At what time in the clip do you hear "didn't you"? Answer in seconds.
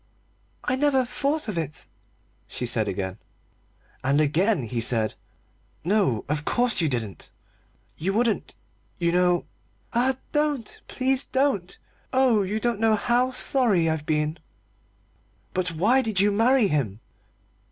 6.89-8.11